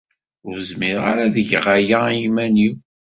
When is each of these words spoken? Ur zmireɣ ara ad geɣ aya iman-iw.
Ur 0.47 0.55
zmireɣ 0.69 1.05
ara 1.11 1.23
ad 1.27 1.35
geɣ 1.49 1.65
aya 1.77 1.99
iman-iw. 2.27 2.75